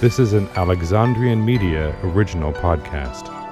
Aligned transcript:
This 0.00 0.20
is 0.20 0.32
an 0.32 0.46
Alexandrian 0.54 1.44
Media 1.44 1.92
original 2.04 2.52
podcast. 2.52 3.47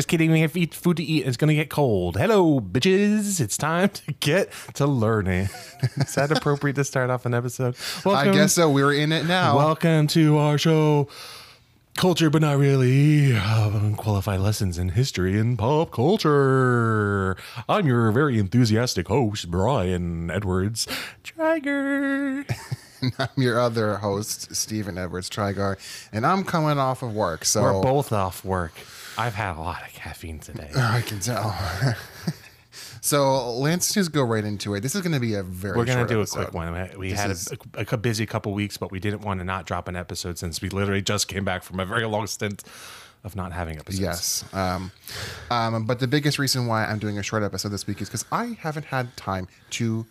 Just 0.00 0.08
kidding. 0.08 0.30
We 0.30 0.40
have 0.40 0.56
eat 0.56 0.72
food 0.72 0.96
to 0.96 1.02
eat. 1.02 1.26
It's 1.26 1.36
gonna 1.36 1.52
get 1.52 1.68
cold. 1.68 2.16
Hello, 2.16 2.58
bitches. 2.58 3.38
It's 3.38 3.58
time 3.58 3.90
to 3.90 4.12
get 4.14 4.50
to 4.72 4.86
learning. 4.86 5.50
Is 5.98 6.14
that 6.14 6.32
appropriate 6.32 6.72
to 6.76 6.84
start 6.84 7.10
off 7.10 7.26
an 7.26 7.34
episode? 7.34 7.76
I 8.06 8.30
guess 8.30 8.54
so. 8.54 8.70
We're 8.70 8.94
in 8.94 9.12
it 9.12 9.26
now. 9.26 9.58
Welcome 9.58 10.06
to 10.06 10.38
our 10.38 10.56
show. 10.56 11.08
Culture, 11.98 12.30
but 12.30 12.40
not 12.40 12.56
really. 12.56 13.36
Uh, 13.36 13.90
qualified 13.98 14.40
lessons 14.40 14.78
in 14.78 14.88
history 14.88 15.38
and 15.38 15.58
pop 15.58 15.90
culture. 15.90 17.36
I'm 17.68 17.86
your 17.86 18.10
very 18.10 18.38
enthusiastic 18.38 19.08
host, 19.08 19.50
Brian 19.50 20.30
Edwards 20.30 20.88
Trigger. 21.22 22.46
and 23.02 23.12
I'm 23.18 23.28
your 23.36 23.60
other 23.60 23.96
host, 23.96 24.56
Stephen 24.56 24.96
Edwards 24.96 25.28
Trigar, 25.28 25.76
and 26.10 26.24
I'm 26.24 26.44
coming 26.44 26.78
off 26.78 27.02
of 27.02 27.12
work, 27.12 27.44
so 27.44 27.60
We're 27.60 27.82
both 27.82 28.14
off 28.14 28.46
work. 28.46 28.72
I've 29.18 29.34
had 29.34 29.56
a 29.56 29.60
lot 29.60 29.82
of 29.86 29.92
caffeine 29.92 30.38
today. 30.38 30.70
I 30.76 31.02
can 31.02 31.20
tell. 31.20 31.56
so 33.00 33.52
let's 33.58 33.92
just 33.92 34.12
go 34.12 34.22
right 34.22 34.44
into 34.44 34.74
it. 34.74 34.80
This 34.80 34.94
is 34.94 35.00
going 35.02 35.12
to 35.12 35.20
be 35.20 35.34
a 35.34 35.42
very 35.42 35.76
We're 35.76 35.84
gonna 35.84 36.00
short 36.00 36.08
do 36.08 36.20
a 36.20 36.26
quick 36.26 36.54
one. 36.54 36.90
We 36.98 37.10
This 37.10 37.20
had 37.20 37.30
is- 37.30 37.48
a, 37.74 37.86
a 37.92 37.96
busy 37.96 38.26
couple 38.26 38.52
weeks, 38.52 38.76
but 38.76 38.90
we 38.92 39.00
didn't 39.00 39.22
want 39.22 39.40
to 39.40 39.44
not 39.44 39.66
drop 39.66 39.88
an 39.88 39.96
episode 39.96 40.38
since 40.38 40.60
we 40.62 40.68
literally 40.68 41.02
just 41.02 41.28
came 41.28 41.44
back 41.44 41.62
from 41.62 41.80
a 41.80 41.84
very 41.86 42.06
long 42.06 42.26
stint 42.26 42.62
of 43.24 43.36
not 43.36 43.52
having 43.52 43.78
episodes. 43.78 44.00
Yes. 44.00 44.44
Um, 44.54 44.92
um, 45.50 45.84
but 45.84 45.98
the 45.98 46.06
biggest 46.06 46.38
reason 46.38 46.66
why 46.66 46.86
I'm 46.86 46.98
doing 46.98 47.18
a 47.18 47.22
short 47.22 47.42
episode 47.42 47.68
this 47.68 47.86
week 47.86 48.00
is 48.00 48.08
because 48.08 48.24
I 48.32 48.56
haven't 48.60 48.86
had 48.86 49.14
time 49.16 49.46
to 49.70 50.06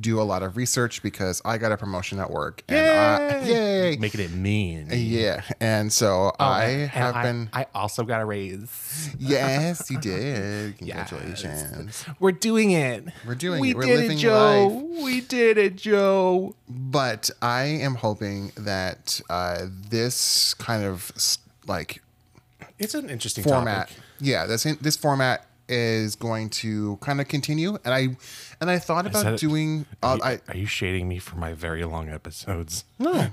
do 0.00 0.20
a 0.20 0.24
lot 0.24 0.42
of 0.42 0.56
research 0.56 1.02
because 1.02 1.40
I 1.44 1.56
got 1.58 1.70
a 1.72 1.76
promotion 1.76 2.18
at 2.18 2.30
work. 2.30 2.62
And 2.68 2.78
I, 2.78 3.44
yay! 3.46 3.96
making 3.96 4.20
it 4.22 4.32
mean. 4.32 4.88
Yeah. 4.92 5.42
And 5.60 5.92
so 5.92 6.32
I 6.40 6.64
And 6.64 6.90
have 6.90 7.14
I, 7.16 7.22
been. 7.22 7.48
I 7.52 7.66
also 7.74 8.02
got 8.02 8.20
a 8.20 8.24
raise. 8.24 9.10
yes, 9.18 9.90
you 9.90 10.00
did. 10.00 10.78
Congratulations. 10.78 12.04
We're 12.18 12.32
doing 12.32 12.72
it. 12.72 13.04
We're 13.26 13.34
doing 13.34 13.60
we 13.60 13.70
it. 13.70 13.76
We're 13.76 13.82
did 13.86 14.00
living 14.00 14.18
it, 14.18 14.20
Joe. 14.20 14.68
life. 14.68 15.02
We 15.04 15.20
did 15.20 15.58
it, 15.58 15.76
Joe. 15.76 16.54
but 16.68 17.30
I 17.40 17.62
am 17.64 17.94
hoping 17.96 18.52
that 18.56 19.20
uh, 19.30 19.66
this 19.90 20.54
kind 20.54 20.84
of 20.84 21.12
like 21.66 22.02
It's 22.78 22.94
an 22.94 23.08
interesting 23.10 23.44
format, 23.44 23.88
topic. 23.88 24.02
yeah, 24.20 24.46
this 24.46 24.64
this 24.80 24.96
format 24.96 25.46
is 25.68 26.14
going 26.16 26.50
to 26.50 26.96
kind 27.00 27.20
of 27.20 27.28
continue. 27.28 27.78
And 27.84 27.94
I 27.94 28.16
and 28.60 28.70
I 28.70 28.78
thought 28.78 29.06
about 29.06 29.24
that- 29.24 29.38
doing. 29.38 29.86
Uh, 30.02 30.06
Are 30.06 30.16
you, 30.16 30.22
I 30.24 30.40
are 30.52 30.56
you 30.56 30.66
shading 30.66 31.08
me 31.08 31.18
for 31.18 31.36
my 31.36 31.52
very 31.54 31.84
long 31.84 32.08
episodes? 32.08 32.84
no, 32.98 33.28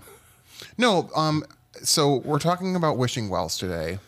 no. 0.78 1.10
Um. 1.16 1.44
So 1.84 2.18
we're 2.18 2.40
talking 2.40 2.76
about 2.76 2.98
wishing 2.98 3.30
wells 3.30 3.58
today. 3.58 4.00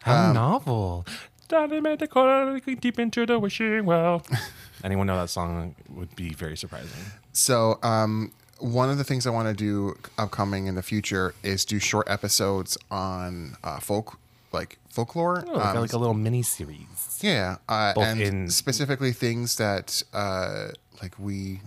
How 0.00 0.32
novel. 0.32 1.06
Deep 1.48 2.98
into 2.98 3.26
the 3.26 3.38
wishing 3.38 3.84
well. 3.84 4.22
Anyone 4.84 5.06
know 5.06 5.16
that 5.16 5.30
song 5.30 5.74
would 5.90 6.14
be 6.16 6.30
very 6.30 6.56
surprising. 6.56 6.90
So 7.32 7.78
um. 7.82 8.32
One 8.58 8.88
of 8.88 8.96
the 8.96 9.04
things 9.04 9.26
I 9.26 9.30
want 9.30 9.48
to 9.48 9.52
do 9.54 9.98
upcoming 10.16 10.66
in 10.66 10.76
the 10.76 10.82
future 10.82 11.34
is 11.42 11.66
do 11.66 11.78
short 11.78 12.08
episodes 12.08 12.78
on 12.90 13.54
uh, 13.62 13.80
folk, 13.80 14.18
like 14.56 14.78
folklore, 14.88 15.44
Oh, 15.46 15.52
like, 15.52 15.74
um, 15.74 15.80
like 15.80 15.92
a 15.92 15.98
little 15.98 16.14
mini 16.26 16.42
series. 16.42 17.18
Yeah, 17.22 17.56
uh, 17.68 17.92
and 17.96 18.20
in- 18.20 18.50
specifically 18.50 19.12
things 19.12 19.56
that 19.56 20.02
uh, 20.12 20.68
like 21.02 21.18
we. 21.18 21.60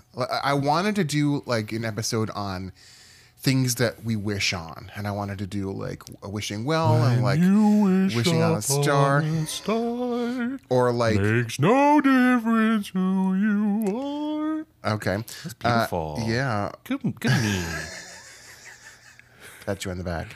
I 0.43 0.53
wanted 0.53 0.95
to 0.95 1.03
do 1.03 1.43
like 1.45 1.71
an 1.71 1.85
episode 1.85 2.29
on 2.31 2.71
things 3.41 3.75
that 3.75 4.03
we 4.03 4.15
wish 4.17 4.53
on, 4.53 4.91
and 4.95 5.07
I 5.07 5.11
wanted 5.11 5.37
to 5.39 5.47
do 5.47 5.71
like 5.71 6.03
a 6.21 6.29
wishing 6.29 6.65
well 6.65 7.03
and 7.05 7.23
like 7.23 7.39
wishing 8.15 8.43
on 8.43 8.57
a 8.57 8.61
star, 8.61 9.23
or 10.69 10.91
like 10.91 11.19
Makes 11.19 11.59
no 11.59 12.01
difference 12.01 12.89
who 12.89 13.35
you 13.35 14.65
are. 14.85 14.93
okay, 14.95 15.17
That's 15.43 15.55
Uh, 15.63 15.87
beautiful. 15.87 16.23
yeah, 16.27 16.71
Good, 16.83 17.01
good 17.19 17.41
me. 17.41 17.63
pat 19.65 19.85
you 19.85 19.91
on 19.91 19.97
the 19.97 20.03
back. 20.03 20.35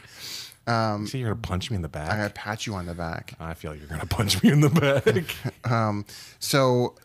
See, 1.08 1.20
you're 1.20 1.30
gonna 1.30 1.42
punch 1.42 1.70
me 1.70 1.76
in 1.76 1.82
the 1.82 1.90
back. 1.90 2.10
I 2.10 2.18
gotta 2.18 2.34
pat 2.34 2.66
you 2.66 2.74
on 2.76 2.86
the 2.86 2.94
back. 2.94 3.34
I 3.40 3.54
feel 3.54 3.72
like 3.72 3.80
you're 3.80 3.90
gonna 3.90 4.06
punch 4.06 4.42
me 4.44 4.52
in 4.52 4.62
the 4.62 4.70
back. 4.70 5.36
um, 5.72 6.06
So, 6.40 6.96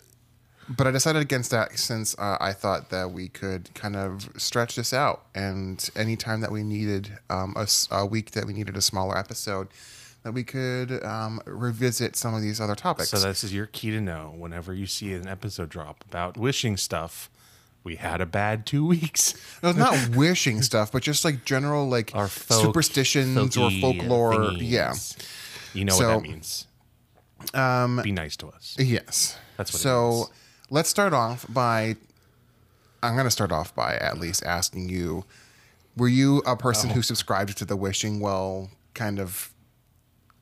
but 0.69 0.87
I 0.87 0.91
decided 0.91 1.23
against 1.23 1.51
that 1.51 1.79
since 1.79 2.17
uh, 2.19 2.37
I 2.41 2.53
thought 2.53 2.91
that 2.91 3.11
we 3.11 3.29
could 3.29 3.73
kind 3.75 3.97
of 3.97 4.29
stretch 4.37 4.77
this 4.77 4.93
out, 4.93 5.25
and 5.35 5.89
anytime 5.97 6.41
that 6.43 6.53
we 6.53 6.63
needed 6.63 7.19
um, 7.31 7.55
a, 7.57 7.67
a 7.91 8.05
week 8.07 8.33
that 8.33 8.45
we 8.47 8.53
needed 8.53 8.77
a 8.77 8.83
smaller 8.83 9.17
episode, 9.17 9.69
that 10.25 10.33
we 10.33 10.45
could 10.45 11.03
um, 11.05 11.41
revisit 11.47 12.17
some 12.17 12.35
of 12.35 12.43
these 12.43 12.61
other 12.61 12.75
topics. 12.75 13.09
so 13.11 13.19
this 13.21 13.43
is 13.43 13.55
your 13.55 13.67
key 13.67 13.91
to 13.93 14.01
know. 14.01 14.35
Whenever 14.37 14.75
you 14.75 14.87
see 14.87 15.15
an 15.15 15.27
episode 15.27 15.69
drop 15.71 16.05
about 16.09 16.37
wishing 16.37 16.77
stuff, 16.77 17.31
we 17.85 17.97
had 17.97 18.21
a 18.21 18.27
bad 18.27 18.67
two 18.67 18.85
weeks. 18.87 19.35
no, 19.63 19.73
not 19.73 20.17
wishing 20.17 20.63
stuff, 20.63 20.93
but 20.93 21.03
just 21.03 21.25
like 21.25 21.45
general 21.45 21.89
like 21.89 22.13
Our 22.15 22.29
folk- 22.29 22.61
superstitions 22.63 23.57
or 23.57 23.71
folklore. 23.71 24.33
thingies. 24.35 24.59
Yeah. 24.61 24.95
You 25.75 25.85
know 25.85 25.95
So, 25.95 26.15
what 26.17 26.23
that 26.23 26.29
means. 26.29 26.67
Um, 27.55 28.01
Be 28.03 28.13
nice 28.13 28.37
to 28.39 28.49
us. 28.49 28.75
Yes. 28.79 29.39
That's 29.57 29.73
what 29.73 29.79
it 29.81 29.83
so. 29.83 30.31
let's 30.71 30.89
start 30.89 31.13
off 31.13 31.47
by. 31.49 31.97
I'm 33.03 33.15
going 33.15 33.27
to 33.27 33.31
start 33.31 33.53
off 33.53 33.73
by 33.75 33.95
at 33.97 34.19
least 34.19 34.43
asking 34.45 34.89
you: 34.89 35.25
Were 35.97 36.09
you 36.09 36.39
a 36.47 36.57
person 36.57 36.91
Oh. 36.91 36.95
who 36.95 37.03
subscribed 37.03 37.57
to 37.59 37.65
the 37.65 37.77
wishing 37.77 38.19
well 38.21 38.71
kind 38.95 39.21
of? 39.21 39.53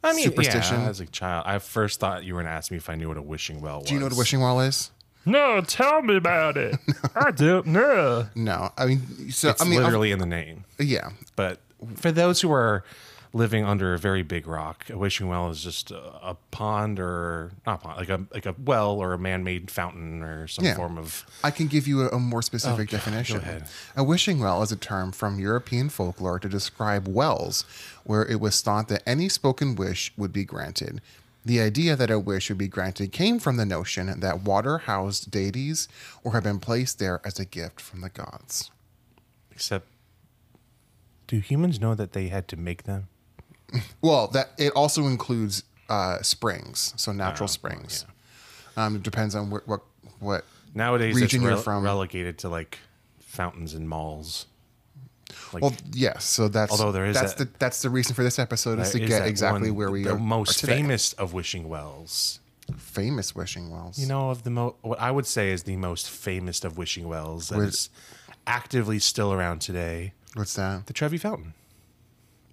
I 0.02 0.14
mean, 0.14 0.24
superstition. 0.24 0.80
Yeah, 0.80 0.88
as 0.88 1.00
a 1.00 1.06
child, 1.06 1.44
I 1.46 1.58
first 1.58 2.00
thought 2.00 2.24
you 2.24 2.34
were 2.34 2.42
gonna 2.42 2.54
ask 2.54 2.70
me 2.70 2.76
if 2.78 2.88
I 2.88 2.94
knew 2.94 3.08
what 3.08 3.16
a 3.18 3.22
wishing 3.22 3.60
well 3.60 3.80
was. 3.80 3.88
Do 3.88 3.94
you 3.94 4.00
know 4.00 4.06
what 4.06 4.12
a 4.14 4.18
wishing 4.18 4.40
well 4.40 4.60
is? 4.60 4.90
No, 5.26 5.60
tell 5.60 6.02
me 6.02 6.16
about 6.16 6.56
it. 6.56 6.76
I 7.16 7.30
don't 7.32 7.66
know. 7.66 8.28
No, 8.34 8.70
I 8.78 8.86
mean, 8.86 9.30
so 9.32 9.50
It's 9.50 9.60
I 9.60 9.64
mean, 9.64 9.82
literally 9.82 10.12
in 10.12 10.18
the 10.20 10.26
name. 10.26 10.64
yeah, 10.78 11.10
But 11.34 11.60
for 11.96 12.12
those 12.12 12.40
who 12.40 12.52
are 12.52 12.84
living 13.32 13.64
under 13.66 13.92
a 13.92 13.98
very 13.98 14.22
big 14.22 14.46
rock, 14.46 14.88
a 14.88 14.96
wishing 14.96 15.28
well 15.28 15.50
is 15.50 15.62
just 15.62 15.90
a, 15.90 15.98
a 16.26 16.36
pond 16.52 16.98
or 16.98 17.50
not 17.66 17.82
pond, 17.82 17.98
like 17.98 18.08
a 18.08 18.24
like 18.32 18.46
a 18.46 18.54
well 18.64 18.92
or 18.92 19.12
a 19.12 19.18
man-made 19.18 19.70
fountain 19.70 20.22
or 20.22 20.46
some 20.46 20.64
Yeah. 20.64 20.74
form 20.76 20.96
of. 20.96 21.26
I 21.44 21.50
can 21.50 21.66
give 21.66 21.86
you 21.86 22.02
a, 22.02 22.08
a 22.10 22.18
more 22.18 22.40
specific 22.40 22.80
Okay, 22.88 22.92
go 22.92 22.96
definition. 22.96 23.36
ahead. 23.38 23.64
A 23.96 24.02
wishing 24.04 24.38
well 24.38 24.62
is 24.62 24.72
a 24.72 24.76
term 24.76 25.12
from 25.12 25.38
European 25.38 25.88
folklore 25.90 26.38
to 26.38 26.48
describe 26.48 27.06
wells 27.08 27.64
where 28.04 28.24
it 28.24 28.40
was 28.40 28.62
thought 28.62 28.88
that 28.88 29.02
any 29.06 29.28
spoken 29.28 29.74
wish 29.74 30.12
would 30.16 30.32
be 30.32 30.44
granted. 30.44 31.02
The 31.46 31.60
idea 31.60 31.94
that 31.94 32.10
a 32.10 32.18
wish 32.18 32.48
would 32.48 32.58
be 32.58 32.66
granted 32.66 33.12
came 33.12 33.38
from 33.38 33.56
the 33.56 33.64
notion 33.64 34.18
that 34.18 34.42
water 34.42 34.78
housed 34.78 35.30
deities 35.30 35.86
or 36.24 36.32
had 36.32 36.42
been 36.42 36.58
placed 36.58 36.98
there 36.98 37.20
as 37.24 37.38
a 37.38 37.44
gift 37.44 37.80
from 37.80 38.00
the 38.00 38.08
gods. 38.10 38.72
Except, 39.52 39.86
do 41.28 41.38
humans 41.38 41.80
know 41.80 41.94
that 41.94 42.12
they 42.14 42.28
had 42.28 42.48
to 42.48 42.56
make 42.56 42.82
them? 42.82 43.06
Well, 44.02 44.26
that 44.28 44.50
it 44.58 44.72
also 44.74 45.06
includes 45.06 45.62
uh, 45.88 46.20
springs, 46.22 46.92
so 46.96 47.12
natural 47.12 47.44
Oh, 47.44 47.46
springs. 47.46 48.04
Um, 48.76 48.96
it 48.96 49.04
depends 49.04 49.34
on 49.36 49.48
what 49.50 49.66
what, 49.68 49.82
what 50.18 50.44
Nowadays, 50.74 51.14
region 51.14 51.42
it's 51.42 51.48
you're 51.48 51.56
from. 51.58 51.84
relegated 51.84 52.38
to 52.38 52.48
like 52.48 52.78
fountains 53.20 53.72
and 53.72 53.88
malls. 53.88 54.46
Like, 55.52 55.62
Well, 55.62 55.74
yes. 55.92 56.24
So 56.24 56.48
that's 56.48 56.70
Although 56.72 56.92
there 56.92 57.06
is 57.06 57.14
that's 57.16 57.34
that- 57.34 57.52
the 57.52 57.58
that's 57.58 57.82
the 57.82 57.90
reason 57.90 58.14
for 58.14 58.22
this 58.22 58.38
episode 58.38 58.78
is 58.78 58.90
to 58.92 59.02
is 59.02 59.08
get 59.08 59.26
exactly 59.26 59.70
one- 59.70 59.76
where 59.76 59.90
we 59.90 60.02
are. 60.02 60.10
the 60.10 60.14
are. 60.14 60.18
most 60.18 60.62
are 60.62 60.66
famous 60.66 61.12
of 61.14 61.32
wishing 61.32 61.68
wells. 61.68 62.40
famous 62.76 63.34
wishing 63.34 63.70
wells. 63.70 63.98
You 63.98 64.06
know, 64.06 64.30
of 64.30 64.42
the 64.42 64.50
mo- 64.50 64.74
what 64.82 65.00
I 65.00 65.10
would 65.10 65.26
say 65.26 65.50
is 65.52 65.62
the 65.64 65.76
most 65.76 66.08
famous 66.10 66.64
of 66.64 66.76
wishing 66.78 67.06
wells 67.08 67.48
that 67.48 67.58
Where- 67.58 67.66
is 67.68 67.90
actively 68.46 68.98
still 68.98 69.32
around 69.32 69.60
today. 69.60 70.12
what's 70.34 70.54
that? 70.54 70.86
The 70.86 70.92
Trevi 70.92 71.18
Fountain 71.18 71.54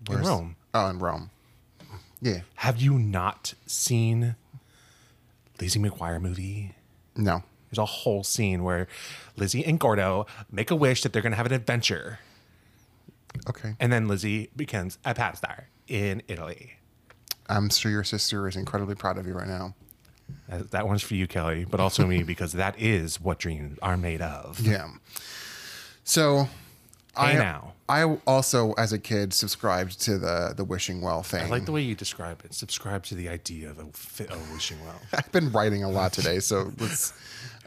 in 0.09 0.19
Rome. 0.21 0.55
Oh, 0.73 0.87
in 0.87 0.99
Rome. 0.99 1.29
Yeah. 2.21 2.41
Have 2.55 2.79
you 2.81 2.97
not 2.99 3.53
seen 3.67 4.35
Lizzie 5.59 5.79
McGuire 5.79 6.21
movie? 6.21 6.73
No. 7.15 7.43
There's 7.69 7.77
a 7.79 7.85
whole 7.85 8.23
scene 8.23 8.63
where 8.63 8.87
Lizzie 9.35 9.65
and 9.65 9.79
Gordo 9.79 10.25
make 10.51 10.69
a 10.71 10.75
wish 10.75 11.01
that 11.03 11.11
they're 11.13 11.21
going 11.21 11.31
to 11.31 11.37
have 11.37 11.45
an 11.47 11.53
adventure. 11.53 12.19
Okay. 13.49 13.75
And 13.79 13.91
then 13.91 14.07
Lizzie 14.07 14.49
becomes 14.55 14.97
a 15.05 15.13
pop 15.13 15.35
star 15.37 15.67
in 15.87 16.21
Italy. 16.27 16.73
I'm 17.49 17.69
sure 17.69 17.91
your 17.91 18.03
sister 18.03 18.47
is 18.47 18.55
incredibly 18.55 18.95
proud 18.95 19.17
of 19.17 19.27
you 19.27 19.33
right 19.33 19.47
now. 19.47 19.75
That, 20.47 20.71
that 20.71 20.87
one's 20.87 21.03
for 21.03 21.15
you, 21.15 21.27
Kelly, 21.27 21.65
but 21.69 21.79
also 21.79 22.05
me 22.07 22.23
because 22.33 22.53
that 22.53 22.79
is 22.79 23.19
what 23.19 23.39
dreams 23.39 23.77
are 23.81 23.97
made 23.97 24.21
of. 24.21 24.59
Yeah. 24.61 24.87
So, 26.03 26.47
I 27.15 27.33
now. 27.33 27.73
I 27.87 28.03
also, 28.25 28.73
as 28.73 28.91
a 28.93 28.97
kid, 28.99 29.33
subscribed 29.33 30.01
to 30.01 30.17
the 30.17 30.53
the 30.55 30.63
wishing 30.63 31.01
well 31.01 31.21
thing. 31.21 31.43
I 31.43 31.47
like 31.49 31.65
the 31.65 31.71
way 31.71 31.81
you 31.81 31.95
describe 31.95 32.43
it. 32.45 32.53
Subscribe 32.53 33.03
to 33.05 33.15
the 33.15 33.29
idea 33.29 33.69
of 33.69 33.77
a, 33.79 33.85
fi- 33.93 34.25
a 34.25 34.37
wishing 34.53 34.83
well. 34.83 34.99
I've 35.13 35.31
been 35.31 35.51
writing 35.51 35.83
a 35.83 35.89
lot 35.89 36.13
today, 36.13 36.39
so 36.39 36.71
let's. 36.79 37.13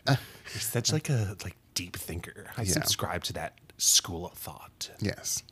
You're 0.09 0.17
such 0.61 0.93
like 0.93 1.11
a 1.11 1.37
like 1.45 1.57
deep 1.75 1.97
thinker. 1.97 2.47
I 2.57 2.63
Yeah. 2.63 2.73
subscribe 2.73 3.23
to 3.25 3.33
that 3.35 3.55
school 3.79 4.27
of 4.27 4.33
thought. 4.35 4.91
Yes. 5.01 5.43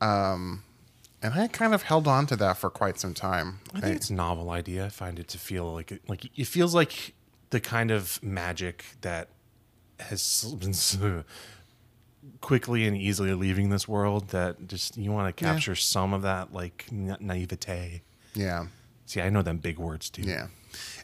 Um, 0.00 0.62
and 1.22 1.34
I 1.34 1.48
kind 1.48 1.74
of 1.74 1.82
held 1.82 2.06
on 2.06 2.26
to 2.26 2.36
that 2.36 2.58
for 2.58 2.70
quite 2.70 2.98
some 3.00 3.14
time. 3.14 3.60
I 3.74 3.80
think 3.80 3.96
it's 3.96 4.10
a 4.10 4.14
novel 4.14 4.50
idea. 4.50 4.86
I 4.86 4.88
find 4.90 5.18
it 5.18 5.28
to 5.28 5.38
feel 5.38 5.72
like 5.72 5.90
it, 5.92 6.02
like 6.08 6.26
it 6.38 6.46
feels 6.46 6.74
like 6.74 7.14
the 7.50 7.60
kind 7.60 7.90
of 7.90 8.22
magic 8.22 8.84
that 9.00 9.28
has 10.00 10.54
been 10.60 10.74
so 10.74 11.24
quickly 12.40 12.86
and 12.86 12.96
easily 12.96 13.32
leaving 13.34 13.70
this 13.70 13.88
world. 13.88 14.28
That 14.28 14.68
just 14.68 14.96
you 14.96 15.12
want 15.12 15.34
to 15.36 15.44
Yeah. 15.44 15.52
capture 15.52 15.74
some 15.74 16.12
of 16.12 16.22
that 16.22 16.52
like 16.52 16.86
na- 16.90 17.16
naivete. 17.20 18.02
yeah. 18.34 18.66
See, 19.08 19.20
I 19.20 19.30
know 19.30 19.40
them 19.42 19.58
big 19.58 19.78
words 19.78 20.10
too. 20.10 20.22
Yeah. 20.22 20.48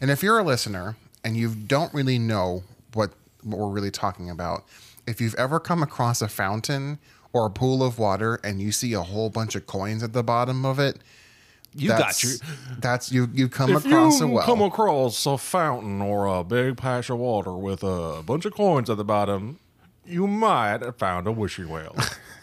And 0.01 0.11
if 0.11 0.25
you're 0.25 0.37
a 0.41 0.43
listener 0.43 0.97
and 1.23 1.37
you 1.37 1.55
don't 1.55 1.95
really 1.95 2.19
know 2.19 2.65
what, 2.95 3.13
what 3.45 3.61
we're 3.61 3.69
really 3.71 3.93
talking 3.93 4.29
about, 4.29 4.65
if 5.07 5.21
you've 5.21 5.35
ever 5.35 5.61
come 5.61 5.83
across 5.83 6.23
a 6.23 6.29
fountain 6.29 6.99
or 7.33 7.47
a 7.47 7.51
pool 7.51 7.83
of 7.83 7.99
water 7.99 8.41
and 8.45 8.61
you 8.61 8.73
see 8.73 8.93
a 8.93 9.03
whole 9.03 9.31
bunch 9.31 9.55
of 9.55 9.67
coins 9.67 10.03
at 10.03 10.13
the 10.13 10.23
bottom 10.23 10.65
of 10.65 10.79
it, 10.79 10.99
you 11.75 11.89
that's, 11.89 12.23
got 12.23 12.25
your. 12.25 12.57
That's 12.79 13.13
you. 13.13 13.29
You 13.33 13.49
come 13.49 13.71
If 13.71 13.87
across 13.87 14.21
you 14.21 14.27
a 14.27 14.31
well. 14.31 14.45
come 14.45 14.61
across 14.61 15.25
a 15.25 15.39
fountain 15.39 16.03
or 16.03 16.27
a 16.27 16.45
big 16.45 16.77
patch 16.77 17.09
of 17.09 17.19
water 17.19 17.53
with 17.53 17.83
a 17.83 18.23
bunch 18.25 18.45
of 18.45 18.53
coins 18.55 18.91
at 18.91 18.99
the 18.99 19.05
bottom, 19.05 19.59
you 20.05 20.27
might 20.27 20.83
have 20.83 20.99
found 20.99 21.27
a 21.27 21.33
wishing 21.33 21.69
well. 21.69 21.97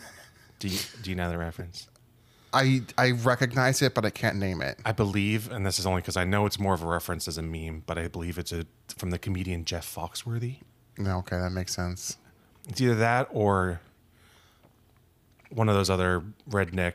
do 0.59 0.67
you 0.67 0.79
do 1.03 1.11
you 1.11 1.15
know 1.15 1.29
the 1.29 1.37
reference? 1.37 1.87
I 2.51 2.81
I 2.97 3.11
recognize 3.11 3.83
it, 3.83 3.93
but 3.93 4.03
I 4.03 4.09
can't 4.09 4.37
name 4.37 4.61
it. 4.63 4.79
I 4.83 4.93
believe, 4.93 5.51
and 5.51 5.63
this 5.63 5.77
is 5.77 5.85
only 5.85 6.01
because 6.01 6.17
I 6.17 6.23
know 6.23 6.47
it's 6.47 6.59
more 6.59 6.73
of 6.73 6.81
a 6.81 6.87
reference 6.87 7.27
as 7.27 7.37
a 7.37 7.43
meme, 7.43 7.83
but 7.85 7.99
I 7.99 8.07
believe 8.07 8.39
it's 8.39 8.51
a 8.51 8.65
from 8.97 9.11
the 9.11 9.19
comedian 9.19 9.63
Jeff 9.63 9.93
Foxworthy. 9.93 10.57
No, 10.97 11.19
okay, 11.19 11.37
that 11.37 11.51
makes 11.51 11.75
sense. 11.75 12.17
It's 12.69 12.79
either 12.79 12.95
that 12.95 13.27
or 13.31 13.81
one 15.49 15.67
of 15.67 15.75
those 15.75 15.89
other 15.89 16.23
redneck 16.49 16.93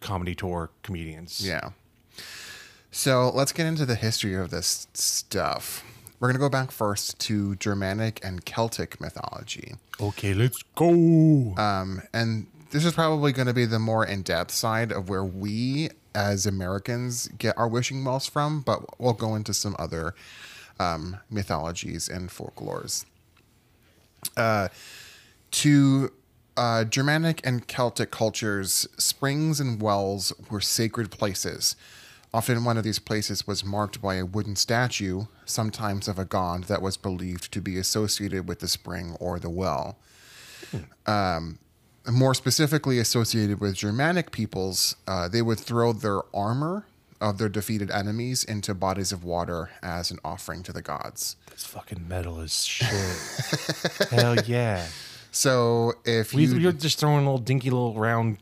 comedy 0.00 0.34
tour 0.34 0.70
comedians. 0.82 1.44
Yeah. 1.44 1.70
So 2.90 3.30
let's 3.34 3.52
get 3.52 3.66
into 3.66 3.86
the 3.86 3.96
history 3.96 4.34
of 4.34 4.50
this 4.50 4.86
stuff. 4.94 5.82
We're 6.20 6.28
gonna 6.28 6.38
go 6.38 6.48
back 6.48 6.70
first 6.70 7.18
to 7.20 7.56
Germanic 7.56 8.20
and 8.22 8.44
Celtic 8.44 9.00
mythology. 9.00 9.74
Okay, 10.00 10.32
let's 10.34 10.62
go. 10.74 11.54
Um, 11.56 12.02
and 12.12 12.46
this 12.70 12.84
is 12.84 12.92
probably 12.92 13.32
going 13.32 13.46
to 13.46 13.54
be 13.54 13.66
the 13.66 13.78
more 13.78 14.04
in-depth 14.04 14.50
side 14.50 14.90
of 14.90 15.08
where 15.08 15.24
we 15.24 15.90
as 16.12 16.44
Americans 16.44 17.28
get 17.38 17.56
our 17.56 17.68
wishing 17.68 18.04
wells 18.04 18.26
from, 18.26 18.62
but 18.62 18.98
we'll 19.00 19.12
go 19.12 19.36
into 19.36 19.54
some 19.54 19.76
other 19.78 20.14
um, 20.80 21.18
mythologies 21.30 22.08
and 22.08 22.30
folklores. 22.30 23.04
Uh, 24.36 24.68
to 25.50 26.12
uh, 26.56 26.84
Germanic 26.84 27.40
and 27.44 27.66
Celtic 27.66 28.10
cultures, 28.10 28.86
springs 28.98 29.60
and 29.60 29.80
wells 29.80 30.32
were 30.50 30.60
sacred 30.60 31.10
places. 31.10 31.76
Often, 32.32 32.64
one 32.64 32.76
of 32.76 32.84
these 32.84 32.98
places 32.98 33.46
was 33.46 33.64
marked 33.64 34.02
by 34.02 34.16
a 34.16 34.26
wooden 34.26 34.56
statue, 34.56 35.26
sometimes 35.44 36.08
of 36.08 36.18
a 36.18 36.24
god 36.24 36.64
that 36.64 36.82
was 36.82 36.96
believed 36.96 37.52
to 37.52 37.60
be 37.60 37.78
associated 37.78 38.48
with 38.48 38.58
the 38.58 38.68
spring 38.68 39.16
or 39.20 39.38
the 39.38 39.50
well 39.50 39.98
more 42.10 42.34
specifically 42.34 42.98
associated 42.98 43.60
with 43.60 43.74
Germanic 43.74 44.30
peoples, 44.30 44.96
uh, 45.06 45.28
they 45.28 45.42
would 45.42 45.58
throw 45.58 45.92
their 45.92 46.20
armor 46.34 46.86
of 47.20 47.38
their 47.38 47.48
defeated 47.48 47.90
enemies 47.90 48.44
into 48.44 48.74
bodies 48.74 49.12
of 49.12 49.24
water 49.24 49.70
as 49.82 50.10
an 50.10 50.18
offering 50.24 50.62
to 50.64 50.72
the 50.72 50.82
gods. 50.82 51.36
this 51.50 51.64
fucking 51.64 52.06
metal 52.08 52.40
is 52.40 52.64
shit. 52.64 52.88
Hell 54.10 54.36
yeah. 54.46 54.86
So 55.30 55.94
if 56.04 56.32
We, 56.34 56.44
you, 56.46 56.66
were 56.66 56.72
just 56.72 56.98
throwing 56.98 57.24
little 57.24 57.38
dinky 57.38 57.70
little 57.70 57.94
round 57.94 58.38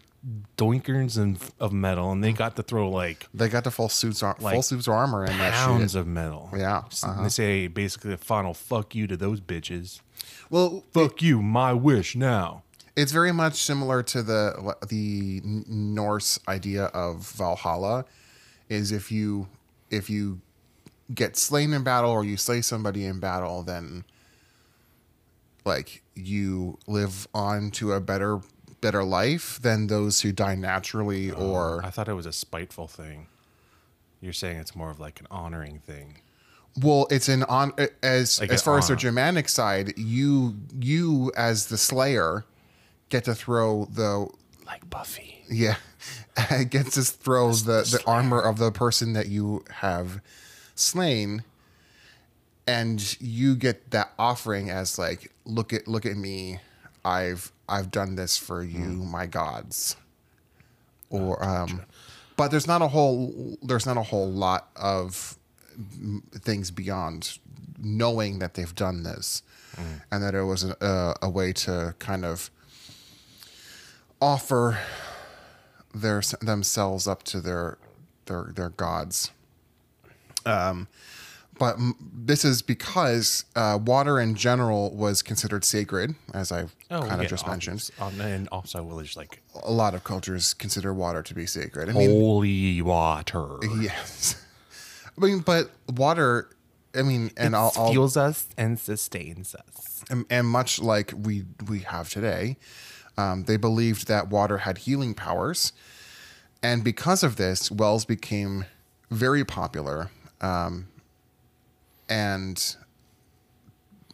doinkers 0.57 1.17
and 1.19 1.39
of 1.59 1.73
metal, 1.73 2.13
and 2.13 2.23
they 2.23 2.33
got 2.33 2.57
to 2.57 2.63
throw 2.63 2.89
like 2.91 3.27
they 3.35 3.49
got 3.49 3.65
the 3.65 3.71
full 3.71 3.89
suits, 3.89 4.23
ar- 4.23 4.37
Like 4.41 4.55
full 4.55 4.63
suits 4.63 4.87
of 4.87 4.93
armor 4.95 5.25
in 5.25 5.37
that 5.39 5.53
pounds 5.55 5.93
shit. 5.93 6.01
of 6.01 6.07
metal. 6.07 6.51
Yeah, 6.57 6.79
uh-huh. 7.03 7.23
They 7.25 7.29
say 7.29 7.67
basically 7.69 8.13
a 8.13 8.17
final 8.19 8.55
fuck 8.55 8.95
you 8.95 9.07
to 9.07 9.17
those 9.17 9.41
bitches. 9.41 10.01
Well, 10.51 10.85
Fuck 10.93 11.23
you, 11.23 11.41
my 11.43 11.73
wish 11.73 12.15
now. 12.15 12.63
it's 12.95 13.11
very 13.11 13.33
much 13.33 13.55
similar 13.55 14.03
to 14.05 14.23
the 14.23 14.77
the 14.89 15.41
Norse 15.45 16.39
idea 16.47 16.85
of 16.87 17.27
Valhalla. 17.33 18.05
Is 18.73 18.91
if 18.93 19.13
you 19.13 19.49
if 19.91 20.09
you 20.09 20.41
get 21.15 21.37
slain 21.37 21.73
in 21.73 21.85
battle 21.85 22.11
or 22.11 22.25
you 22.25 22.37
slay 22.37 22.63
somebody 22.63 23.05
in 23.05 23.21
battle, 23.21 23.63
then 23.63 24.05
like 25.65 26.03
you 26.15 26.79
live 26.87 27.29
on 27.35 27.71
to 27.73 27.93
a 27.93 28.01
better 28.01 28.41
better 28.81 29.05
life 29.05 29.61
than 29.63 29.87
those 29.87 30.23
who 30.23 30.33
die 30.33 30.55
naturally 30.57 31.31
oh, 31.31 31.51
or 31.51 31.85
I 31.85 31.91
thought 31.91 32.09
it 32.09 32.15
was 32.15 32.27
a 32.27 32.33
spiteful 32.33 32.89
thing. 32.89 33.29
You're 34.21 34.33
saying 34.33 34.59
it's 34.59 34.75
more 34.75 34.91
of 34.91 34.99
like 34.99 35.21
an 35.21 35.27
honoring 35.31 35.79
thing. 35.79 36.19
well 36.81 37.07
it's 37.11 37.29
an 37.29 37.43
on 37.45 37.73
as 38.03 38.41
Like 38.41 38.51
as 38.51 38.63
far 38.63 38.79
as 38.79 38.89
the 38.89 38.97
germanic 38.97 39.49
side 39.49 39.93
you 39.99 40.57
you 40.81 41.31
as 41.37 41.67
the 41.67 41.77
slayer 41.77 42.45
get 43.11 43.25
to 43.25 43.35
throw 43.35 43.85
the 43.85 44.27
Like 44.67 44.89
Buffy. 44.89 45.45
Yeah. 45.51 45.77
It 46.51 46.71
gets 46.71 46.95
to 46.95 47.03
throw 47.03 47.53
the, 47.53 47.83
the 47.83 48.03
armor 48.07 48.41
of 48.41 48.59
the 48.59 48.71
person 48.71 49.13
that 49.13 49.29
you 49.29 49.65
have 49.71 50.21
slain. 50.75 51.45
And 52.67 53.21
you 53.21 53.55
get 53.55 53.91
that 53.91 54.13
offering 54.19 54.71
as 54.71 54.99
like, 54.99 55.33
look 55.45 55.73
at 55.73 55.89
look 55.89 56.07
at 56.07 56.17
me. 56.17 56.61
I've 57.05 57.53
I've 57.69 57.91
done 57.91 58.15
this 58.15 58.37
for 58.37 58.65
hmm. 58.65 58.83
you, 58.83 58.89
my 59.05 59.27
gods. 59.27 59.97
Or 61.11 61.39
ah, 61.43 61.65
um 61.65 61.83
but 62.37 62.51
there's 62.51 62.67
not 62.67 62.83
a 62.83 62.89
whole 62.89 63.57
there's 63.63 63.87
not 63.87 63.97
a 63.97 64.03
whole 64.03 64.31
lot 64.31 64.69
of 64.77 65.37
things 66.33 66.71
beyond 66.71 67.39
knowing 67.79 68.39
that 68.39 68.55
they've 68.55 68.75
done 68.75 69.03
this 69.03 69.43
hmm. 69.77 69.97
and 70.11 70.23
that 70.23 70.35
it 70.35 70.43
was 70.43 70.65
a, 70.65 70.77
a, 70.81 71.27
a 71.27 71.31
way 71.31 71.53
to 71.53 71.95
kind 71.99 72.25
of 72.25 72.51
offer 74.21 74.79
their 75.95 76.23
themselves 76.41 77.07
up 77.07 77.23
to 77.25 77.41
their 77.41 77.79
their 78.27 78.53
their 78.55 78.71
gods. 78.71 79.31
Um, 80.45 80.89
but 81.59 81.77
m- 81.77 81.95
this 82.13 82.45
is 82.45 82.63
because 82.63 83.45
uh, 83.55 83.79
water 83.85 84.19
in 84.19 84.35
general 84.35 84.91
was 84.95 85.23
considered 85.23 85.65
sacred, 85.65 86.15
as 86.35 86.51
I 86.51 86.63
kind 86.63 86.71
of 87.05 87.13
Oh, 87.13 87.23
yeah, 87.23 87.25
just 87.25 87.47
mentioned. 87.47 87.89
Um, 88.01 88.21
and 88.21 88.49
also, 88.49 88.83
there's 88.97 89.17
like 89.17 89.41
A 89.63 89.71
lot 89.71 89.95
of 89.95 90.03
cultures 90.03 90.55
consider 90.55 90.93
water 90.93 91.23
to 91.23 91.35
be 91.35 91.47
sacred. 91.47 91.89
I 91.89 91.93
mean, 91.93 92.11
holy 92.11 92.83
water. 92.83 93.59
yes. 93.81 94.37
I 95.17 95.25
mean, 95.25 95.41
but 95.41 95.71
water. 95.89 96.49
I 96.95 97.03
mean, 97.03 97.31
and 97.37 97.55
I'll, 97.57 97.73
I'll 97.77 97.91
fuels 97.93 98.17
us 98.17 98.49
and 98.59 98.79
sustains 98.79 99.55
us. 99.55 100.05
and, 100.11 100.27
and 100.29 100.47
much 100.47 100.79
like 100.81 101.13
we 101.17 101.45
we 101.69 101.81
have 101.81 102.11
today, 102.11 102.57
um, 103.17 103.45
they 103.45 103.57
believed 103.57 104.09
that 104.09 104.29
water 104.29 104.59
had 104.59 104.79
healing 104.79 105.15
powers, 105.15 105.73
and 106.63 106.85
because 106.85 107.23
of 107.23 107.37
this, 107.37 107.71
wells 107.71 108.05
became 108.05 108.67
very 109.11 109.45
popular, 109.45 110.11
um, 110.41 110.89
and 112.09 112.77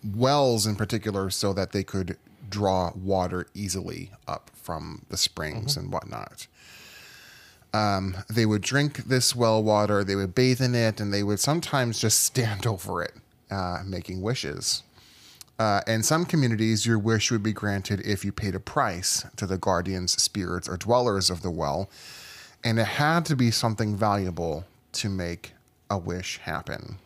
wells 0.05 0.67
in 0.67 0.77
particular, 0.77 1.31
so 1.31 1.53
that 1.53 1.73
they 1.73 1.85
could 1.85 2.17
draw 2.49 2.93
water 2.95 3.47
easily 3.55 4.11
up 4.27 4.51
from 4.55 5.05
the 5.11 5.17
springs 5.17 5.77
and 5.77 5.93
whatnot. 5.93 6.47
Um, 7.75 8.17
they 8.31 8.47
would 8.47 8.63
drink 8.63 9.05
this 9.05 9.37
well 9.37 9.63
water, 9.63 10.03
they 10.03 10.17
would 10.17 10.35
bathe 10.35 10.61
in 10.61 10.75
it, 10.75 11.01
and 11.01 11.13
they 11.13 11.23
would 11.23 11.41
sometimes 11.41 12.01
just 12.01 12.23
stand 12.25 12.67
over 12.67 13.03
it, 13.03 13.15
uh, 13.51 13.83
making 13.85 14.23
wishes. 14.23 14.83
Uh, 15.59 15.81
in 15.89 16.03
some 16.05 16.25
communities, 16.25 16.87
your 16.87 16.99
wish 16.99 17.31
would 17.33 17.43
be 17.43 17.53
granted 17.53 18.01
if 18.07 18.25
you 18.25 18.31
paid 18.31 18.55
a 18.55 18.61
price 18.61 19.27
to 19.37 19.45
the 19.47 19.59
guardians, 19.59 20.13
spirits, 20.23 20.69
or 20.69 20.77
dwellers 20.77 21.31
of 21.31 21.43
the 21.43 21.51
well, 21.51 21.91
and 22.63 22.79
it 22.79 22.85
had 22.87 23.25
to 23.25 23.35
be 23.35 23.51
something 23.51 23.97
valuable 23.97 24.65
to 24.93 25.09
make 25.09 25.53
a 25.91 25.99
wish 25.99 26.39
happen. 26.39 26.99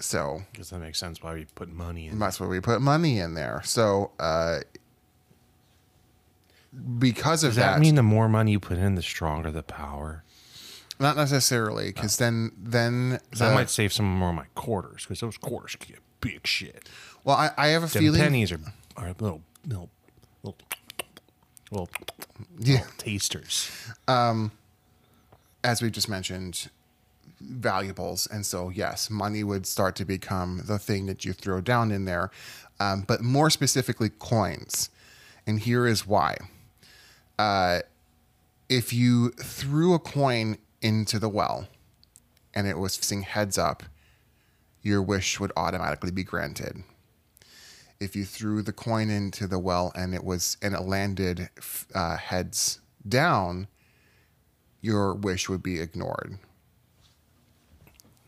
So 0.00 0.42
Because 0.52 0.68
that 0.70 0.80
makes 0.80 0.98
sense 0.98 1.22
why 1.22 1.32
we 1.34 1.46
put 1.54 1.70
money 1.72 2.08
in. 2.08 2.18
that's 2.18 2.38
why 2.38 2.46
we 2.46 2.60
put 2.60 2.82
money 2.82 3.18
in 3.20 3.32
there. 3.34 3.62
So 3.64 4.10
uh, 4.18 4.58
because 6.98 7.42
of 7.42 7.50
Does 7.50 7.56
that, 7.56 7.74
that 7.76 7.80
mean 7.80 7.94
the 7.94 8.02
more 8.02 8.28
money 8.28 8.52
you 8.52 8.60
put 8.60 8.76
in, 8.76 8.96
the 8.96 9.02
stronger 9.02 9.50
the 9.50 9.62
power? 9.62 10.22
not 11.00 11.16
necessarily, 11.16 11.86
because 11.88 12.18
then 12.18 12.52
then 12.56 13.18
'Cause 13.30 13.40
the- 13.40 13.46
I 13.46 13.54
might 13.54 13.70
save 13.70 13.92
some 13.92 14.06
more 14.06 14.28
of 14.28 14.34
my 14.36 14.46
quarters 14.54 15.02
because 15.04 15.20
those 15.20 15.36
quarters 15.36 15.74
get 15.76 15.98
big 16.24 16.46
shit. 16.46 16.88
well, 17.24 17.36
I, 17.36 17.50
I 17.56 17.66
have 17.68 17.82
a 17.84 17.86
Them 17.86 18.02
feeling. 18.02 18.20
pennies 18.20 18.50
are, 18.52 18.60
are 18.96 19.08
little, 19.20 19.42
little, 19.66 19.90
little, 20.42 20.58
little, 21.70 21.88
Yeah. 22.58 22.78
little 22.78 22.92
tasters. 22.98 23.70
as 24.08 25.80
we 25.82 25.90
just 25.90 26.08
mentioned, 26.08 26.70
valuables. 27.40 28.26
And 28.26 28.44
so, 28.46 28.68
yes, 28.70 29.10
money 29.10 29.42
would 29.44 29.66
start 29.66 29.96
to 29.96 30.04
become 30.04 30.62
the 30.66 30.78
thing 30.78 31.06
that 31.06 31.24
you 31.24 31.32
throw 31.32 31.60
down 31.60 31.90
in 31.90 32.04
there, 32.04 32.30
um, 32.80 33.04
but 33.06 33.22
more 33.22 33.50
specifically, 33.50 34.08
coins. 34.10 34.90
And 35.46 35.60
here 35.60 35.86
is 35.86 36.06
why. 36.06 36.36
Uh, 37.38 37.80
if 38.68 38.92
you 38.92 39.30
threw 39.32 39.92
a 39.94 39.98
coin 39.98 40.56
into 40.80 41.18
the 41.18 41.28
well 41.28 41.68
and 42.54 42.66
it 42.66 42.78
was 42.78 42.96
facing 42.96 43.22
heads 43.22 43.58
up, 43.58 43.82
your 44.84 45.02
wish 45.02 45.40
would 45.40 45.50
automatically 45.56 46.12
be 46.12 46.22
granted. 46.22 46.84
If 47.98 48.14
you 48.14 48.24
threw 48.24 48.62
the 48.62 48.72
coin 48.72 49.10
into 49.10 49.46
the 49.48 49.58
well 49.58 49.90
and 49.96 50.14
it 50.14 50.22
was 50.22 50.56
and 50.62 50.74
it 50.74 50.82
landed 50.82 51.48
uh, 51.94 52.16
heads 52.16 52.78
down, 53.08 53.66
your 54.80 55.14
wish 55.14 55.48
would 55.48 55.62
be 55.62 55.80
ignored. 55.80 56.38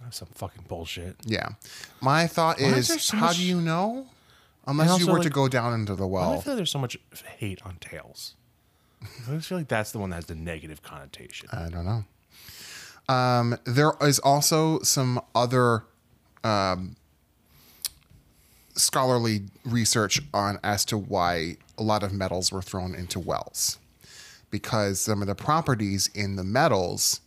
That's 0.03 0.17
some 0.19 0.29
fucking 0.35 0.65
bullshit. 0.69 1.17
Yeah. 1.25 1.51
My 2.01 2.27
thought 2.27 2.61
Why 2.61 2.69
is 2.69 2.91
is, 2.91 3.03
so 3.03 3.17
how 3.17 3.27
much- 3.27 3.37
do 3.37 3.45
you 3.45 3.61
know? 3.61 4.07
Unless 4.69 4.91
And 4.91 5.01
you 5.01 5.07
also, 5.07 5.19
were 5.19 5.23
to 5.23 5.31
go 5.31 5.47
down 5.47 5.75
into 5.75 5.93
the 5.95 5.99
do 6.09 6.15
I 6.17 6.21
well. 6.21 6.41
feel 6.41 6.53
like 6.55 6.57
there's 6.57 6.73
so 6.73 6.81
much 6.81 6.97
hate 7.37 7.61
on 7.65 7.77
tails? 7.81 8.35
I 9.03 9.35
just 9.37 9.47
feel 9.49 9.59
like 9.59 9.69
that's 9.69 9.93
the 9.93 9.99
one 10.01 10.11
that 10.11 10.17
has 10.17 10.27
the 10.27 10.35
negative 10.35 10.83
connotation. 10.83 11.49
I 11.53 11.69
don't 11.69 11.85
know. 11.87 12.05
Um, 13.15 13.57
there 13.65 13.93
is 14.01 14.19
also 14.19 14.81
some 14.81 15.21
other 15.37 15.85
um, 16.47 16.97
scholarly 18.75 19.43
research 19.65 20.21
on 20.33 20.59
as 20.63 20.85
to 20.85 20.97
why 20.97 21.57
a 21.79 21.83
lot 21.83 22.03
of 22.03 22.13
metals 22.13 22.53
were 22.53 22.63
thrown 22.63 22.95
into 22.95 23.19
wells, 23.19 23.79
because 24.51 25.01
some 25.01 25.21
of 25.23 25.29
the 25.29 25.35
properties 25.35 26.09
in 26.15 26.37
the 26.37 26.45
metals 26.45 27.21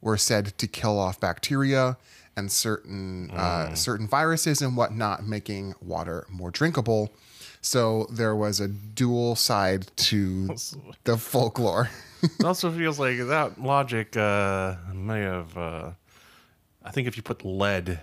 were 0.00 0.16
said 0.16 0.58
to 0.58 0.66
kill 0.66 0.98
off 0.98 1.20
bacteria 1.20 1.96
and 2.36 2.50
certain 2.52 3.30
uh, 3.30 3.74
certain 3.74 4.06
viruses 4.06 4.60
and 4.60 4.76
whatnot, 4.76 5.24
making 5.24 5.74
water 5.80 6.26
more 6.28 6.50
drinkable. 6.50 7.12
So 7.62 8.06
there 8.10 8.36
was 8.36 8.60
a 8.60 8.68
dual 8.68 9.34
side 9.36 9.86
to 9.96 10.54
the 11.04 11.16
folklore. 11.16 11.90
it 12.22 12.44
also 12.44 12.70
feels 12.70 12.98
like 12.98 13.18
that 13.18 13.60
logic 13.60 14.16
uh, 14.16 14.76
may 14.92 15.20
have. 15.20 15.56
Uh, 15.56 15.90
I 16.84 16.90
think 16.90 17.08
if 17.08 17.16
you 17.16 17.22
put 17.22 17.44
lead 17.44 17.98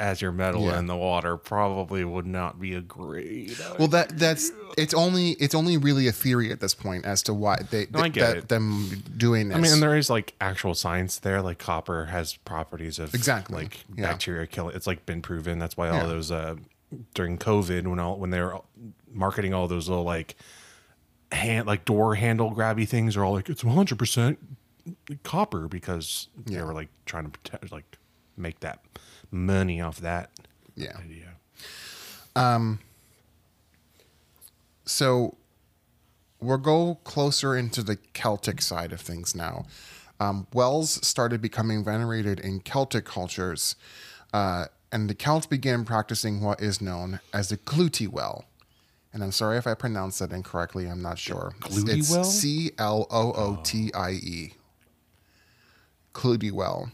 as 0.00 0.20
your 0.22 0.32
metal 0.32 0.62
Yeah. 0.62 0.78
in 0.78 0.86
the 0.86 0.96
water, 0.96 1.36
probably 1.36 2.02
would 2.04 2.26
not 2.26 2.58
be 2.58 2.74
a 2.74 2.80
great. 2.80 3.56
Well, 3.78 3.86
that 3.88 4.18
that's 4.18 4.50
it's 4.78 4.94
only 4.94 5.32
it's 5.32 5.54
only 5.54 5.76
really 5.76 6.08
a 6.08 6.12
theory 6.12 6.50
at 6.50 6.58
this 6.60 6.74
point 6.74 7.04
as 7.04 7.22
to 7.24 7.34
why 7.34 7.58
they 7.70 7.86
No, 7.92 8.00
th- 8.02 8.12
get 8.14 8.34
that 8.34 8.48
them 8.48 9.02
doing 9.16 9.48
this. 9.48 9.56
I 9.58 9.60
mean, 9.60 9.72
and 9.72 9.82
there 9.82 9.96
is 9.96 10.08
like 10.10 10.34
actual 10.40 10.74
science 10.74 11.18
there. 11.18 11.42
Like 11.42 11.58
copper 11.58 12.06
has 12.06 12.34
properties 12.38 12.98
of 12.98 13.14
Exactly, 13.14 13.54
like 13.62 13.84
yeah. 13.96 14.06
bacteria 14.08 14.46
kill. 14.46 14.70
It's 14.70 14.86
like 14.86 15.04
been 15.06 15.22
proven. 15.22 15.58
That's 15.58 15.76
why 15.76 15.88
all 15.90 15.96
Yeah. 15.98 16.06
those 16.06 16.30
uh, 16.32 16.56
during 17.14 17.38
COVID 17.38 17.86
when 17.86 17.98
all 18.00 18.16
when 18.18 18.30
they 18.30 18.40
were 18.40 18.60
marketing 19.12 19.54
all 19.54 19.68
those 19.68 19.88
little 19.88 20.04
like 20.04 20.34
hand 21.32 21.66
like 21.66 21.84
door 21.84 22.14
handle 22.16 22.52
grabby 22.52 22.88
things 22.88 23.16
are 23.16 23.24
all 23.24 23.32
like 23.34 23.48
it's 23.48 23.62
100 23.62 23.98
percent 23.98 24.38
copper 25.22 25.68
because 25.68 26.28
they 26.46 26.60
were 26.62 26.74
like 26.74 26.88
trying 27.06 27.24
to 27.24 27.30
protect 27.30 27.70
like 27.70 27.98
make 28.36 28.58
that 28.60 28.80
money 29.30 29.80
off 29.80 29.98
that 29.98 30.30
yeah. 30.74 30.96
idea. 30.98 31.30
So 34.90 35.36
we'll 36.40 36.58
go 36.58 36.96
closer 37.04 37.56
into 37.56 37.82
the 37.82 37.96
Celtic 38.12 38.60
side 38.60 38.92
of 38.92 39.00
things 39.00 39.34
now. 39.34 39.66
Um, 40.18 40.46
wells 40.52 41.06
started 41.06 41.40
becoming 41.40 41.84
venerated 41.84 42.40
in 42.40 42.60
Celtic 42.60 43.04
cultures, 43.04 43.76
uh, 44.34 44.66
and 44.92 45.08
the 45.08 45.14
Celts 45.14 45.46
began 45.46 45.84
practicing 45.84 46.40
what 46.40 46.60
is 46.60 46.80
known 46.80 47.20
as 47.32 47.48
the 47.50 47.56
Clootie 47.56 48.08
well. 48.08 48.44
And 49.12 49.22
I'm 49.22 49.32
sorry 49.32 49.58
if 49.58 49.66
I 49.66 49.74
pronounced 49.74 50.18
that 50.18 50.32
incorrectly. 50.32 50.86
I'm 50.86 51.02
not 51.02 51.18
sure. 51.18 51.54
Clootie 51.60 51.98
it's 51.98 52.10
well? 52.10 52.24
C 52.24 52.72
L 52.78 53.06
O 53.10 53.32
O 53.32 53.60
T 53.62 53.92
I 53.94 54.10
E. 54.10 54.54
Clootie 56.12 56.52
well, 56.52 56.90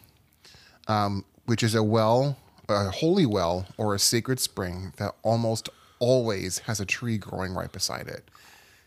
um, 0.86 1.24
which 1.46 1.62
is 1.62 1.74
a 1.74 1.82
well, 1.82 2.36
a 2.68 2.90
holy 2.90 3.26
well, 3.26 3.66
or 3.76 3.94
a 3.94 3.98
sacred 3.98 4.38
spring 4.40 4.92
that 4.98 5.14
almost 5.22 5.68
always 5.98 6.58
has 6.60 6.78
a 6.80 6.84
tree 6.84 7.16
growing 7.18 7.54
right 7.54 7.72
beside 7.72 8.06
it. 8.08 8.28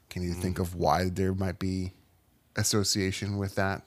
Can 0.09 0.23
you 0.23 0.33
think 0.33 0.59
of 0.59 0.75
why 0.75 1.09
there 1.09 1.33
might 1.33 1.59
be 1.59 1.93
association 2.55 3.37
with 3.37 3.55
that? 3.55 3.83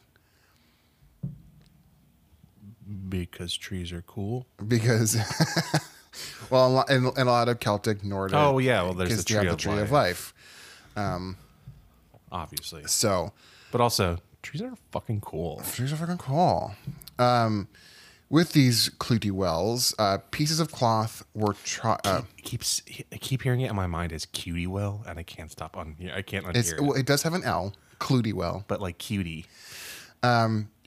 Because 3.08 3.56
trees 3.56 3.92
are 3.92 4.02
cool. 4.02 4.46
Because, 4.66 5.16
well, 6.50 6.82
in, 6.88 7.06
in, 7.06 7.12
a 7.16 7.24
lot 7.24 7.48
of 7.48 7.60
Celtic, 7.60 8.04
Nordic, 8.04 8.36
Oh, 8.36 8.58
yeah, 8.58 8.82
well, 8.82 8.94
there's 8.94 9.10
the 9.10 9.16
because 9.16 9.30
you 9.30 9.36
have 9.36 9.42
tree 9.44 9.48
the 9.48 9.54
of 9.54 9.58
tree 9.76 9.82
of 9.82 9.92
life. 9.92 10.34
life. 10.96 11.36
Obviously, 12.30 12.82
So 12.86 13.32
but 13.70 13.80
also 13.80 14.18
trees 14.42 14.62
are 14.62 14.72
fucking 14.90 15.20
cool. 15.20 15.62
trees 15.72 15.92
are 15.92 15.96
fucking 15.96 16.18
cool. 16.18 16.74
Um, 17.18 17.68
with 18.32 18.52
these 18.54 18.88
Clootie 18.98 19.30
wells, 19.30 19.94
uh, 19.98 20.16
pieces 20.32 20.58
of 20.58 20.72
cloth 20.72 21.22
were 21.34 21.52
tri- 21.64 22.00
uh, 22.04 22.22
It 22.38 22.42
keeps 22.44 22.82
I 23.12 23.18
keep 23.18 23.42
hearing 23.42 23.60
it 23.60 23.68
in 23.70 23.76
my 23.76 23.86
mind 23.86 24.10
as 24.12 24.24
cutie 24.26 24.66
well, 24.66 25.04
and 25.06 25.18
I 25.18 25.22
can't 25.22 25.52
stop 25.52 25.76
on. 25.76 25.94
here. 26.00 26.12
I 26.16 26.22
can't 26.22 26.46
unhear 26.46 26.72
it. 26.72 26.80
well, 26.80 26.94
it 26.94 27.04
does 27.06 27.22
have 27.22 27.34
an 27.34 27.44
L, 27.44 27.74
Clootie 28.00 28.32
well. 28.32 28.64
but 28.68 28.80
like 28.80 28.96
cutie. 28.98 29.46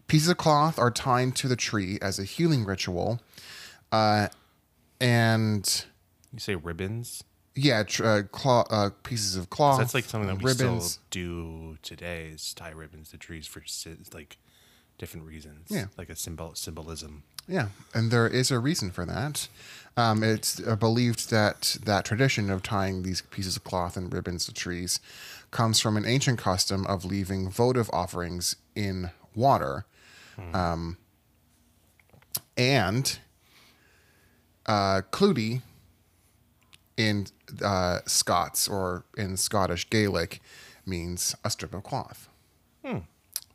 Pieces 0.08 0.30
of 0.30 0.38
cloth 0.38 0.78
are 0.78 0.92
tied 0.92 1.36
to 1.38 1.48
the 1.48 1.56
tree 1.56 1.98
as 2.02 2.20
a 2.20 2.24
healing 2.26 2.64
ritual, 2.66 3.20
uh, 3.92 4.28
and 5.02 5.86
You 6.32 6.40
say 6.40 6.56
ribbons. 6.56 7.24
yeah, 7.56 7.82
tr- 7.84 8.06
uh, 8.06 8.24
cloth, 8.24 8.68
uh, 8.70 8.90
pieces 9.04 9.36
of 9.36 9.50
cloth. 9.50 9.80
That's 9.80 9.94
like 9.96 10.06
something 10.06 10.28
that 10.28 10.38
we 10.44 10.52
ribbons. 10.52 10.94
still 10.94 11.02
do 11.10 11.78
today. 11.82 12.28
Is 12.34 12.54
tie 12.54 12.70
ribbons 12.72 13.10
to 13.12 13.18
trees 13.18 13.48
for 13.48 13.64
like 14.14 14.38
different 14.98 15.26
reasons. 15.26 15.68
Yeah. 15.70 15.86
like 15.98 16.10
a 16.10 16.16
symbol 16.16 16.56
symbolism. 16.56 17.24
Yeah, 17.48 17.68
and 17.94 18.10
there 18.10 18.28
is 18.28 18.50
a 18.50 18.58
reason 18.60 18.90
for 18.92 19.06
that. 19.06 19.48
Um, 19.96 20.24
it's 20.24 20.60
uh, 20.66 20.76
believed 20.76 21.30
that 21.30 21.78
that 21.86 22.04
tradition 22.04 22.50
of 22.50 22.64
tying 22.64 23.04
these 23.04 23.22
pieces 23.22 23.56
of 23.56 23.64
cloth 23.64 23.96
and 23.96 24.12
ribbons 24.12 24.46
to 24.46 24.54
trees 24.54 25.00
comes 25.52 25.80
from 25.80 25.96
an 25.96 26.06
ancient 26.06 26.40
custom 26.40 26.86
of 26.88 27.06
leaving 27.06 27.50
votive 27.50 27.90
offerings 27.94 28.56
in 28.76 29.12
water. 29.36 29.86
Um, 30.54 30.98
and 32.58 33.20
uh, 34.66 35.02
Clootie 35.12 35.62
in 36.98 37.28
uh, 37.64 38.00
Scots 38.06 38.68
or 38.68 39.06
in 39.18 39.38
Scottish 39.38 39.90
Gaelic 39.90 40.42
means 40.86 41.36
a 41.46 41.50
strip 41.50 41.74
of 41.74 41.84
cloth. 41.84 42.28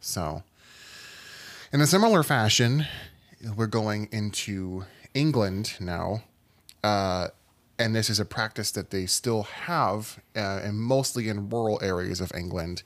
So, 0.00 0.42
in 1.72 1.80
a 1.80 1.86
similar 1.86 2.22
fashion, 2.22 2.86
we're 3.56 3.66
going 3.66 4.08
into 4.10 4.84
England 5.14 5.76
now, 5.78 6.22
uh, 6.82 7.28
and 7.78 7.94
this 7.94 8.10
is 8.10 8.18
a 8.18 8.24
practice 8.24 8.72
that 8.72 8.90
they 8.90 9.06
still 9.06 9.44
have, 9.44 10.20
uh, 10.34 10.60
and 10.64 10.78
mostly 10.78 11.28
in 11.28 11.48
rural 11.48 11.78
areas 11.82 12.20
of 12.20 12.32
England, 12.34 12.82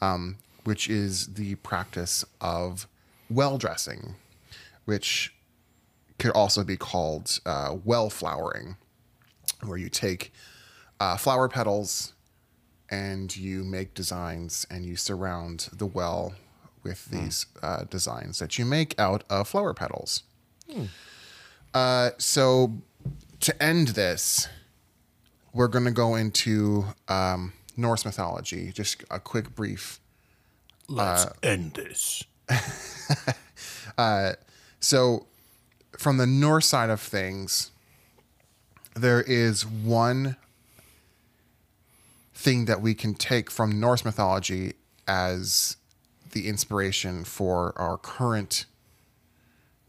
um, 0.00 0.36
which 0.64 0.88
is 0.88 1.34
the 1.34 1.56
practice 1.56 2.24
of 2.40 2.86
well 3.28 3.58
dressing, 3.58 4.14
which 4.84 5.34
could 6.18 6.30
also 6.30 6.62
be 6.62 6.76
called 6.76 7.40
uh, 7.44 7.76
well 7.84 8.08
flowering, 8.08 8.76
where 9.64 9.78
you 9.78 9.88
take 9.88 10.32
uh, 11.00 11.16
flower 11.16 11.48
petals 11.48 12.12
and 12.88 13.36
you 13.36 13.64
make 13.64 13.94
designs 13.94 14.64
and 14.70 14.86
you 14.86 14.94
surround 14.96 15.68
the 15.72 15.86
well 15.86 16.34
with 16.88 17.06
these 17.06 17.46
uh, 17.62 17.84
designs 17.84 18.38
that 18.38 18.58
you 18.58 18.64
make 18.64 18.98
out 18.98 19.22
of 19.30 19.48
flower 19.48 19.74
petals. 19.74 20.22
Uh, 21.74 22.10
so 22.18 22.74
to 23.40 23.62
end 23.62 23.88
this, 23.88 24.48
we're 25.52 25.68
going 25.68 25.84
to 25.84 25.90
go 25.90 26.14
into 26.16 26.86
um, 27.08 27.52
Norse 27.76 28.04
mythology. 28.04 28.72
Just 28.72 29.04
a 29.10 29.20
quick 29.20 29.54
brief. 29.54 30.00
Let's 30.88 31.26
end 31.42 31.74
this. 31.74 32.24
So, 34.80 35.26
from 35.98 36.18
the 36.18 36.26
Norse 36.26 36.66
side 36.66 36.90
of 36.90 37.00
things, 37.00 37.72
there 38.94 39.20
is 39.20 39.66
one 39.66 40.36
thing 42.34 42.66
that 42.66 42.80
we 42.80 42.94
can 42.94 43.14
take 43.14 43.50
from 43.50 43.80
Norse 43.80 44.04
mythology 44.04 44.74
as 45.08 45.76
the 46.32 46.48
inspiration 46.48 47.24
for 47.24 47.72
our 47.78 47.96
current 47.96 48.66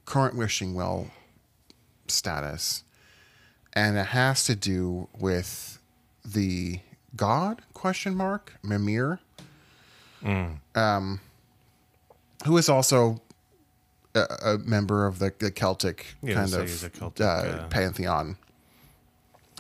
current 0.06 0.36
wishing 0.36 0.74
well 0.74 1.08
status. 2.08 2.84
And 3.74 3.98
it 3.98 4.08
has 4.08 4.44
to 4.46 4.56
do 4.56 5.08
with 5.18 5.80
the 6.26 6.80
god 7.16 7.62
question 7.74 8.16
mark 8.16 8.54
mimir 8.64 9.20
um, 10.76 11.20
who 12.46 12.58
is 12.58 12.68
also 12.70 13.22
a, 14.14 14.26
a 14.44 14.58
member 14.60 15.06
of 15.06 15.20
the, 15.20 15.34
the 15.40 15.52
celtic 15.52 16.16
Yeah, 16.22 16.34
kind 16.36 16.50
so 16.50 16.62
of 16.62 16.94
Celtic, 16.94 17.26
uh, 17.26 17.30
uh, 17.30 17.68
pantheon. 17.70 18.38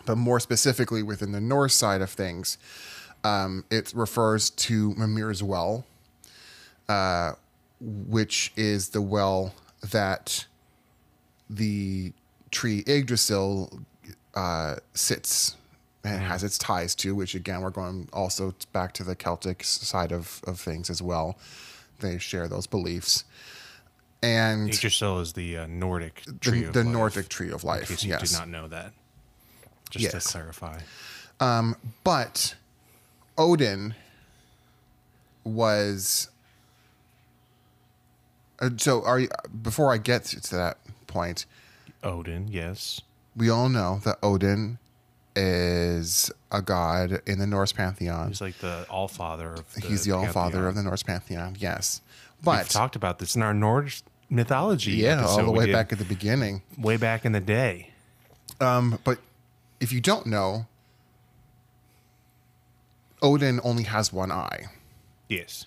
But 0.05 0.17
more 0.17 0.39
specifically 0.39 1.03
within 1.03 1.31
the 1.31 1.41
norse 1.41 1.75
side 1.75 2.01
of 2.01 2.09
things 2.09 2.57
um, 3.23 3.63
it 3.69 3.91
refers 3.95 4.49
to 4.49 4.93
mimir's 4.95 5.43
well 5.43 5.85
uh, 6.89 7.33
which 7.79 8.51
is 8.57 8.89
the 8.89 9.01
well 9.01 9.53
that 9.91 10.45
the 11.49 12.11
tree 12.51 12.83
Yggdrasil 12.85 13.79
uh, 14.35 14.75
sits 14.93 15.55
and 16.03 16.21
has 16.21 16.43
its 16.43 16.57
ties 16.57 16.95
to, 16.95 17.13
which 17.15 17.35
again, 17.35 17.61
we're 17.61 17.69
going 17.69 18.09
also 18.11 18.53
back 18.73 18.93
to 18.93 19.03
the 19.03 19.15
Celtic 19.15 19.63
side 19.63 20.11
of, 20.11 20.41
of 20.47 20.59
things 20.59 20.89
as 20.89 21.01
well. 21.01 21.37
They 21.99 22.17
share 22.17 22.47
those 22.47 22.67
beliefs. 22.67 23.23
And 24.23 24.69
Yggdrasil 24.69 25.19
is 25.19 25.33
the 25.33 25.57
uh, 25.59 25.67
Nordic 25.67 26.23
tree 26.41 26.61
the, 26.61 26.67
of 26.67 26.73
the 26.73 26.83
life, 26.83 26.93
Nordic 26.93 27.29
tree 27.29 27.51
of 27.51 27.63
In 27.63 27.67
life. 27.69 27.87
case 27.89 28.03
you 28.03 28.09
Yes. 28.09 28.29
did 28.31 28.37
not 28.37 28.49
know 28.49 28.67
that. 28.67 28.91
Just 29.89 30.03
Yes. 30.13 30.23
to 30.25 30.31
clarify. 30.31 30.79
But 32.03 32.55
Odin 33.37 33.95
was. 35.43 36.29
Uh, 38.61 38.69
so, 38.77 39.03
are 39.03 39.19
you, 39.19 39.29
before 39.61 39.93
I 39.93 39.97
get 39.97 40.25
to 40.25 40.55
that 40.55 40.77
point, 41.07 41.45
Odin, 42.03 42.47
yes. 42.49 43.01
we 43.35 43.49
all 43.49 43.69
know 43.69 43.99
that 44.03 44.17
Odin 44.21 44.77
is 45.35 46.29
a 46.51 46.61
god 46.61 47.21
in 47.25 47.39
the 47.39 47.47
Norse 47.47 47.71
pantheon. 47.71 48.27
He's 48.27 48.41
like 48.41 48.57
the 48.57 48.85
all 48.89 49.07
father 49.07 49.53
of 49.53 49.73
the 49.73 49.81
He's 49.81 50.03
the 50.03 50.11
all 50.11 50.27
father 50.27 50.67
of 50.67 50.75
the 50.75 50.83
Norse 50.83 51.03
pantheon. 51.03 51.55
Yes, 51.59 52.01
We've 52.39 52.45
but 52.45 52.69
talked 52.69 52.95
about 52.95 53.19
this 53.19 53.35
in 53.35 53.41
our 53.41 53.53
Norse 53.53 54.03
mythology. 54.29 54.91
yeah, 54.93 55.23
all 55.25 55.43
the 55.45 55.51
way 55.51 55.71
back 55.71 55.93
at 55.93 55.99
the 55.99 56.05
beginning. 56.05 56.61
way 56.77 56.97
back 56.97 57.25
in 57.25 57.31
the 57.31 57.39
day. 57.39 57.91
Um, 58.59 58.99
but 59.05 59.19
if 59.79 59.93
you 59.93 60.01
don't 60.01 60.25
know, 60.25 60.65
Odin 63.21 63.59
only 63.63 63.83
has 63.83 64.11
one 64.13 64.31
eye, 64.31 64.65
Yes. 65.27 65.65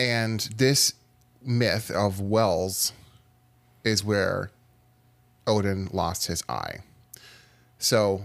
and 0.00 0.40
this 0.56 0.94
myth 1.42 1.90
of 1.90 2.20
wells 2.20 2.92
is 3.84 4.04
where 4.04 4.50
Odin 5.46 5.88
lost 5.92 6.26
his 6.26 6.42
eye. 6.48 6.80
So, 7.78 8.22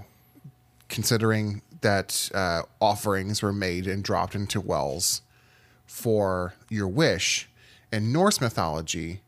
considering 0.90 1.62
that 1.82 2.30
uh, 2.34 2.64
offerings 2.82 3.42
were 3.42 3.54
made 3.54 3.88
and 3.88 4.04
dropped 4.04 4.36
into 4.36 4.60
wells 4.60 5.22
for 5.86 6.54
your 6.70 6.88
wish, 6.88 7.50
in 7.92 8.12
Norse 8.12 8.42
mythology, 8.42 9.22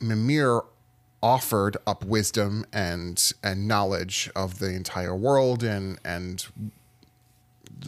Mimir 0.00 0.62
offered 1.22 1.76
up 1.86 2.04
wisdom 2.04 2.64
and 2.72 3.32
and 3.42 3.68
knowledge 3.68 4.30
of 4.34 4.58
the 4.58 4.70
entire 4.72 5.14
world 5.14 5.62
and 5.62 5.98
and 6.04 6.46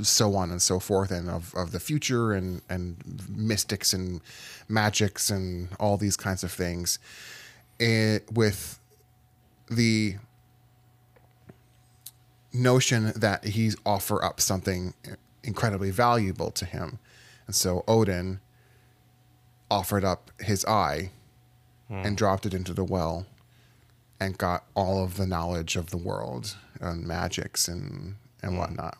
so 0.02 0.34
on 0.34 0.50
and 0.50 0.62
so 0.62 0.78
forth 0.78 1.10
and 1.10 1.28
of, 1.28 1.54
of 1.54 1.72
the 1.72 1.80
future 1.80 2.32
and 2.32 2.62
and 2.68 2.96
mystics 3.28 3.92
and 3.92 4.20
magics 4.68 5.30
and 5.30 5.68
all 5.78 5.96
these 5.96 6.16
kinds 6.16 6.42
of 6.42 6.50
things. 6.50 6.98
It, 7.78 8.30
with 8.32 8.78
the 9.68 10.16
notion 12.52 13.12
that 13.16 13.44
he's 13.44 13.76
offer 13.86 14.22
up 14.22 14.40
something 14.40 14.94
incredibly 15.42 15.90
valuable 15.90 16.50
to 16.52 16.64
him. 16.64 16.98
And 17.46 17.56
so 17.56 17.84
odin 17.88 18.40
offered 19.70 20.04
up 20.04 20.30
his 20.40 20.64
eye 20.66 21.10
hmm. 21.88 22.02
and 22.04 22.16
dropped 22.16 22.46
it 22.46 22.54
into 22.54 22.74
the 22.74 22.84
well 22.84 23.26
and 24.20 24.38
got 24.38 24.64
all 24.74 25.02
of 25.02 25.16
the 25.16 25.26
knowledge 25.26 25.76
of 25.76 25.90
the 25.90 25.96
world 25.96 26.56
and 26.80 27.06
magics 27.06 27.68
and 27.68 28.16
and 28.42 28.52
hmm. 28.52 28.58
whatnot 28.58 28.98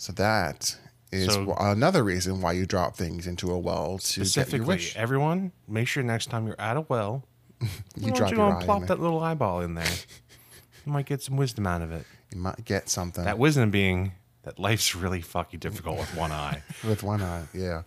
so 0.00 0.12
that 0.14 0.76
is 1.12 1.26
So- 1.34 1.52
another 1.60 2.02
reason 2.02 2.40
why 2.40 2.52
you 2.52 2.64
drop 2.64 2.96
things 2.96 3.26
into 3.26 3.52
a 3.52 3.58
well 3.58 3.98
to 3.98 4.24
get 4.24 4.50
your 4.50 4.64
wish. 4.64 4.96
everyone, 4.96 5.52
make 5.68 5.88
sure 5.88 6.02
next 6.02 6.30
time 6.30 6.46
you're 6.46 6.58
at 6.58 6.78
a 6.78 6.80
well, 6.82 7.26
You 7.96 8.10
drop 8.12 8.30
you 8.30 8.38
your 8.38 8.56
eye 8.56 8.64
plop 8.64 8.86
that 8.86 8.98
little 8.98 9.20
eyeball 9.20 9.60
in 9.60 9.74
there. 9.74 9.84
you 10.86 10.92
might 10.92 11.04
get 11.04 11.22
some 11.22 11.36
wisdom 11.36 11.66
out 11.66 11.82
of 11.82 11.92
it. 11.92 12.06
You 12.32 12.38
might 12.40 12.64
get 12.64 12.88
something 12.88 13.24
That 13.24 13.38
wisdom 13.38 13.70
being 13.70 14.12
that 14.44 14.58
life's 14.58 14.94
really 14.94 15.20
fucking 15.20 15.60
difficult 15.60 15.98
with 15.98 16.14
one 16.16 16.32
eye. 16.32 16.62
with 16.84 17.02
one 17.02 17.20
eye. 17.20 17.44
Yeah. 17.52 17.82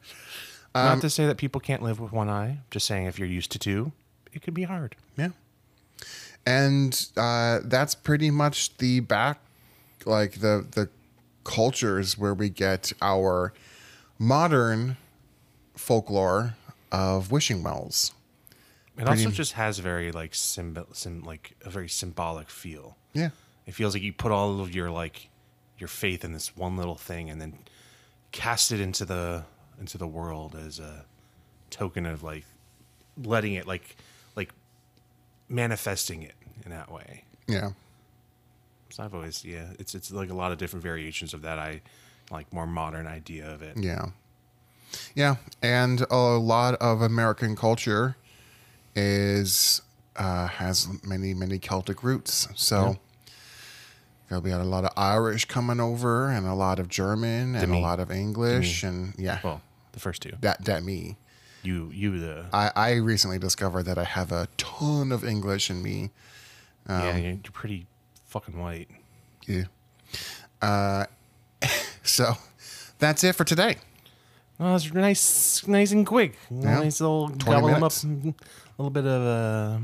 Not 0.76 1.02
to 1.02 1.10
say 1.10 1.26
that 1.26 1.38
people 1.38 1.60
can't 1.60 1.82
live 1.82 2.00
with 2.00 2.12
one 2.12 2.30
eye. 2.30 2.60
Just 2.70 2.86
saying 2.86 3.08
if 3.08 3.18
you're 3.18 3.28
used 3.28 3.52
to 3.54 3.60
two, 3.60 3.92
it 4.32 4.44
could 4.44 4.54
be 4.54 4.64
hard. 4.64 4.96
Yeah. 5.18 5.30
And 6.46 7.08
uh, 7.18 7.62
that's 7.64 7.96
pretty 7.96 8.30
much 8.30 8.78
the 8.78 9.00
back, 9.00 9.40
like 10.06 10.34
the 10.42 10.68
the 10.70 10.90
cultures 11.44 12.18
where 12.18 12.34
we 12.34 12.50
get 12.50 12.94
our 13.02 13.54
modern 14.20 14.98
folklore 15.76 16.56
of 16.92 17.32
wishing 17.32 17.64
wells. 17.64 18.14
It 18.98 19.08
also 19.08 19.32
just 19.32 19.54
has 19.54 19.80
very 19.80 20.12
like 20.12 20.36
symbol, 20.36 20.86
sim, 20.94 21.24
like 21.24 21.56
a 21.66 21.70
very 21.70 21.90
symbolic 21.90 22.50
feel. 22.50 22.96
Yeah. 23.14 23.30
It 23.66 23.74
feels 23.74 23.96
like 23.96 24.04
you 24.04 24.14
put 24.14 24.32
all 24.32 24.62
of 24.62 24.74
your 24.74 24.92
like 24.92 25.30
your 25.80 25.88
faith 25.88 26.24
in 26.24 26.32
this 26.32 26.56
one 26.56 26.78
little 26.78 26.96
thing 26.96 27.30
and 27.30 27.42
then 27.42 27.58
cast 28.32 28.72
it 28.72 28.80
into 28.80 29.04
the 29.06 29.46
into 29.80 29.98
the 29.98 30.08
world 30.08 30.56
as 30.56 30.80
a 30.80 31.06
token 31.72 32.06
of 32.06 32.22
like 32.22 32.46
letting 33.24 33.54
it 33.54 33.66
like 33.66 33.96
like 34.36 34.52
manifesting 35.50 36.22
it 36.22 36.36
in 36.64 36.72
that 36.72 36.92
way. 36.92 37.24
Yeah. 37.48 37.72
So 38.94 39.02
I've 39.02 39.16
always 39.16 39.44
yeah, 39.44 39.70
it's 39.80 39.96
it's 39.96 40.12
like 40.12 40.30
a 40.30 40.36
lot 40.36 40.52
of 40.52 40.60
different 40.60 40.84
variations 40.84 41.34
of 41.34 41.42
that 41.42 41.58
I 41.58 41.82
like 42.30 42.54
more 42.54 42.68
modern 42.68 43.08
idea 43.08 43.52
of 43.52 43.64
it. 43.64 43.76
Yeah. 43.76 44.10
Yeah. 45.16 45.38
And 45.64 46.06
a 46.12 46.38
lot 46.38 46.76
of 46.76 47.02
American 47.02 47.56
culture 47.56 48.18
is 48.96 49.82
uh, 50.16 50.46
has 50.46 50.88
many, 51.04 51.34
many 51.34 51.58
Celtic 51.58 52.04
roots. 52.04 52.48
So 52.54 52.98
there'll 54.30 54.44
be 54.44 54.52
a 54.52 54.60
lot 54.60 54.86
of 54.86 54.92
Irish 54.96 55.46
coming 55.46 55.80
over 55.80 56.30
and 56.30 56.46
a 56.46 56.54
lot 56.54 56.78
of 56.78 56.88
German 56.88 57.56
and 57.56 57.74
a 57.74 57.80
lot 57.80 58.00
of 58.00 58.12
English 58.12 58.84
and 58.84 59.16
yeah. 59.18 59.40
Well, 59.44 59.64
the 59.94 60.02
first 60.02 60.22
two. 60.22 60.34
that 60.42 60.66
that 60.66 60.84
me. 60.84 61.18
You 61.64 61.90
you 61.92 62.20
the 62.20 62.46
I, 62.54 62.70
I 62.76 62.92
recently 62.98 63.40
discovered 63.40 63.84
that 63.84 63.98
I 63.98 64.04
have 64.04 64.32
a 64.32 64.50
ton 64.58 65.12
of 65.12 65.24
English 65.24 65.72
in 65.72 65.82
me. 65.82 66.12
yeah, 66.88 67.18
you're, 67.18 67.32
you're 67.32 67.52
pretty 67.52 67.88
fucking 68.34 68.58
white. 68.60 68.90
Yeah. 69.46 69.66
Uh, 70.60 71.06
so 72.04 72.34
that's 72.98 73.24
it 73.24 73.36
for 73.36 73.44
today. 73.44 73.76
Oh, 74.60 74.76
it's 74.76 74.92
nice, 74.94 75.68
nice 75.68 75.92
and 75.92 76.06
quick. 76.06 76.36
Yeah. 76.50 76.80
Nice 76.80 77.00
little 77.00 77.30
20 77.30 77.44
gobble 77.46 77.70
'em 77.70 77.84
up. 77.84 77.92
A 77.94 78.82
little 78.82 78.90
bit 78.90 79.06
of 79.06 79.22
uh, 79.22 79.78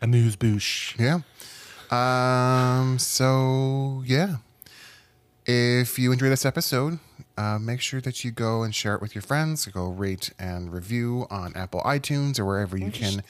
amuse 0.00 0.36
bouche. 0.36 0.96
Yeah. 0.98 1.20
Um. 1.90 2.98
So 2.98 4.02
yeah, 4.06 4.36
if 5.44 5.98
you 5.98 6.12
enjoyed 6.12 6.32
this 6.32 6.46
episode, 6.46 6.98
uh, 7.36 7.58
make 7.58 7.80
sure 7.80 8.00
that 8.00 8.24
you 8.24 8.30
go 8.30 8.62
and 8.62 8.74
share 8.74 8.94
it 8.94 9.00
with 9.00 9.14
your 9.14 9.22
friends. 9.22 9.66
Go 9.66 9.88
rate 9.88 10.30
and 10.38 10.72
review 10.72 11.26
on 11.30 11.54
Apple 11.54 11.80
iTunes 11.82 12.38
or 12.38 12.44
wherever 12.44 12.76
you 12.76 12.90
can 12.90 13.22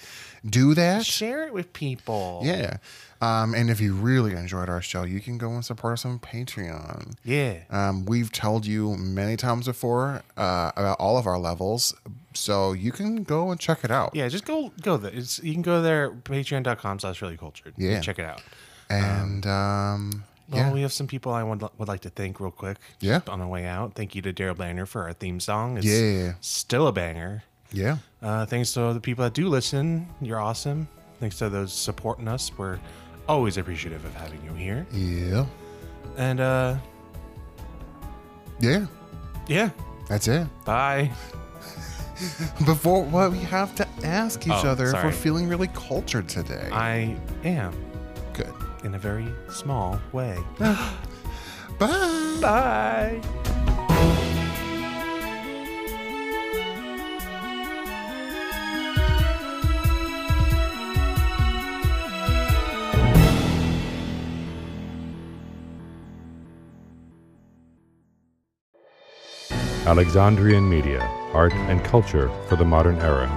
do 0.49 0.75
that. 0.75 1.05
Share 1.05 1.47
it 1.47 1.53
with 1.53 1.73
people. 1.73 2.41
Yeah. 2.45 2.77
Um, 3.21 3.55
and 3.55 3.71
if 3.71 3.81
you 3.81 3.95
really 3.95 4.33
enjoyed 4.33 4.69
our 4.69 4.83
show, 4.83 5.05
you 5.05 5.21
can 5.21 5.39
go 5.39 5.51
and 5.51 5.65
support 5.65 5.95
us 5.95 6.05
on 6.05 6.19
Patreon. 6.19 7.15
Yeah. 7.25 7.61
Um, 7.71 8.05
we've 8.05 8.31
told 8.31 8.67
you 8.67 8.97
many 8.97 9.37
times 9.37 9.67
before 9.67 10.23
uh, 10.37 10.73
about 10.77 11.01
all 11.01 11.17
of 11.17 11.27
our 11.27 11.39
levels, 11.39 11.95
so 12.35 12.73
you 12.73 12.93
can 12.93 13.23
go 13.25 13.51
and 13.51 13.59
check 13.59 13.85
it 13.85 13.91
out. 13.91 14.15
Yeah, 14.15 14.29
just 14.29 14.45
go 14.45 14.71
go 14.83 14.99
there. 14.99 15.13
It's 15.15 15.43
you 15.43 15.55
can 15.55 15.63
go 15.63 15.81
there 15.81 16.11
patreon.com 16.11 16.99
slash 17.01 17.23
really 17.23 17.39
cultured. 17.39 17.73
Yeah. 17.79 18.01
Check 18.01 18.19
it 18.19 18.27
out. 18.27 18.43
And 18.91 19.47
um, 19.47 20.25
Well, 20.49 20.61
yeah, 20.61 20.73
we 20.73 20.83
have 20.83 20.93
some 20.93 21.07
people 21.07 21.33
I 21.33 21.43
would, 21.43 21.63
would 21.79 21.89
like 21.89 22.01
to 22.03 22.11
thank 22.11 22.39
real 22.41 22.51
quick. 22.53 22.77
Yeah. 23.01 23.21
On 23.29 23.39
the 23.41 23.47
way 23.47 23.67
out. 23.67 23.95
Thank 23.95 24.15
you 24.15 24.23
to 24.23 24.33
Daryl 24.33 24.57
Banner 24.57 24.87
for 24.87 25.03
our 25.03 25.13
theme 25.13 25.41
song. 25.41 25.77
It's 25.79 25.87
Yeah. 25.87 26.35
still 26.41 26.87
a 26.87 26.93
banger. 26.93 27.43
yeah, 27.73 27.97
Uh, 28.23 28.47
thanks 28.47 28.73
to 28.75 28.93
the 28.95 29.01
people 29.01 29.25
that 29.25 29.35
do 29.35 29.49
listen. 29.49 30.07
You're 30.21 30.41
awesome. 30.41 30.87
Thanks 31.19 31.39
to 31.39 31.49
those 31.49 31.73
supporting 31.73 32.29
us. 32.29 32.51
We're 32.57 32.79
always 33.29 33.57
appreciative 33.57 34.05
of 34.05 34.15
having 34.15 34.41
you 34.45 34.53
here. 34.55 34.87
yeah. 34.93 35.47
And 36.17 36.41
uh 36.41 36.77
Yeah, 38.61 38.87
Yeah. 39.49 39.71
that's 40.09 40.29
it. 40.29 40.47
Bye. 40.65 41.11
Before 42.65 43.03
what 43.05 43.33
we 43.33 43.39
have 43.41 43.75
to 43.75 43.87
ask 44.05 44.47
each 44.47 44.53
Oh, 44.53 44.69
other 44.71 44.87
if 44.95 45.05
we're 45.05 45.13
feeling 45.13 45.49
really 45.49 45.69
cultured 45.75 46.29
today. 46.29 46.71
I 46.73 47.17
am. 47.45 47.75
In 48.87 48.95
a 48.95 48.99
very 48.99 49.27
small 49.51 50.01
way. 50.13 50.39
Bye. 51.79 52.39
Bye. 52.41 53.21
Alexandrian 69.85 70.69
Media, 70.69 71.01
art 71.33 71.53
and 71.53 71.83
culture 71.85 72.29
for 72.49 72.57
the 72.57 72.65
modern 72.65 72.97
era. 72.97 73.29